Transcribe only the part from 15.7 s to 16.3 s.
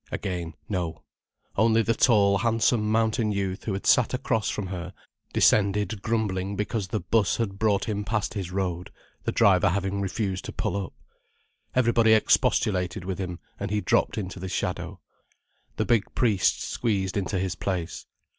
The big